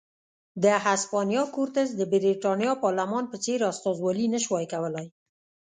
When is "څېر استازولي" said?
3.43-4.27